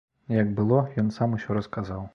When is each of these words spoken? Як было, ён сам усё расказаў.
Як 0.35 0.47
было, 0.61 0.79
ён 1.03 1.13
сам 1.19 1.37
усё 1.39 1.61
расказаў. 1.61 2.07